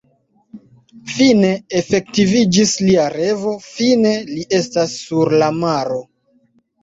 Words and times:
Fine 1.15 1.49
efektiviĝis 1.79 2.71
lia 2.85 3.05
revo, 3.15 3.53
fine 3.65 4.13
li 4.31 4.47
estas 4.61 4.95
sur 5.05 5.35
la 5.43 5.51
maro! 5.59 6.01